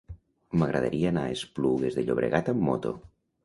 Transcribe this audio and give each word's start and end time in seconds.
M'agradaria 0.61 1.11
anar 1.11 1.27
a 1.31 1.35
Esplugues 1.37 2.01
de 2.01 2.07
Llobregat 2.11 2.53
amb 2.57 2.69
moto. 2.73 2.99